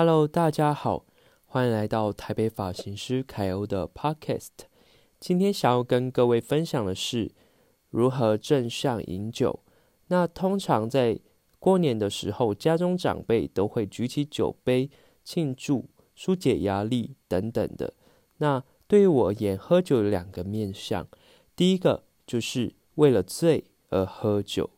[0.00, 1.04] Hello，大家好，
[1.44, 4.50] 欢迎来到台北发型师凯欧的 Podcast。
[5.18, 7.32] 今天想要跟各位分享的是
[7.90, 9.58] 如何正向饮酒。
[10.06, 11.18] 那通常在
[11.58, 14.88] 过年的时候，家中长辈都会举起酒杯
[15.24, 17.94] 庆祝、疏解压力等等的。
[18.36, 21.08] 那对于我而言，喝酒有两个面向，
[21.56, 24.70] 第一个就是为了醉而喝酒，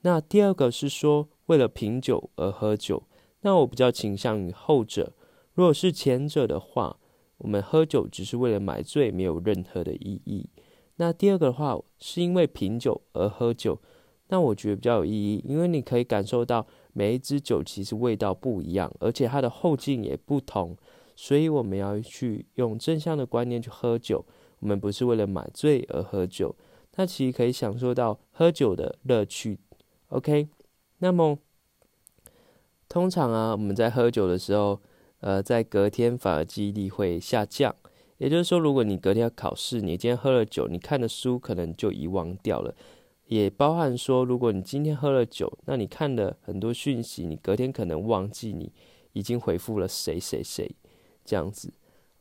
[0.00, 3.02] 那第二个是说为了品酒而喝酒。
[3.42, 5.12] 那我比较倾向于后者。
[5.54, 6.98] 如果是前者的话，
[7.38, 10.48] 我们喝酒只是为了买醉，没有任何的意义。
[10.96, 13.80] 那第二个的话，是因为品酒而喝酒，
[14.28, 20.76] 那我觉得比较有意义，因为你可以感受到每一支酒其实味道不一样，而且它的后劲也不同。
[21.16, 24.24] 所以我们要去用正向的观念去喝酒，
[24.60, 26.54] 我们不是为了买醉而喝酒，
[26.96, 29.58] 那其实可以享受到喝酒的乐趣。
[30.08, 30.48] OK，
[30.98, 31.38] 那么。
[32.90, 34.80] 通常啊，我们在喝酒的时候，
[35.20, 37.72] 呃，在隔天反而记忆力会下降。
[38.18, 42.74] 也就是说，如果你隔天要考试，你今天喝了酒，你看的书可能就遗忘掉了。
[43.28, 48.72] 也包含说，如果你今天喝了酒，那你看的很多讯息，你隔天可能忘记你
[49.12, 50.68] 已经回复了谁谁谁
[51.24, 51.72] 这样子。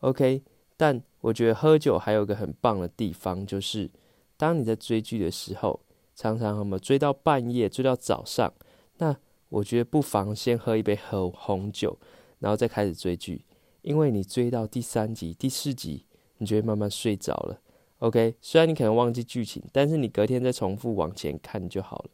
[0.02, 0.44] OK，
[0.78, 3.90] 但我觉得喝酒还有个很棒的地方，就是
[4.38, 5.80] 当你在追剧的时候，
[6.16, 8.54] 常常我们追到半夜，追到早上，
[9.00, 9.18] 那。
[9.50, 11.98] 我觉得不妨先喝一杯红红酒，
[12.40, 13.44] 然后再开始追剧，
[13.82, 16.06] 因为你追到第三集、第四集，
[16.38, 17.60] 你就会慢慢睡着了。
[18.00, 22.10] OK，虽然你可能忘记剧情，但是你隔天再重复往前看就好了。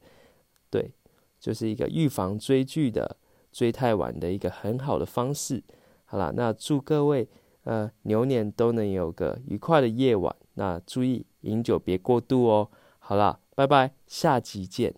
[0.69, 0.91] 对，
[1.39, 3.17] 就是一个预防追剧的
[3.51, 5.63] 追太晚的一个很好的方式。
[6.05, 7.27] 好了，那祝各位
[7.65, 10.35] 呃牛年都能有个愉快的夜晚。
[10.55, 12.69] 那注意饮酒别过度哦。
[12.97, 14.95] 好了，拜拜，下集见。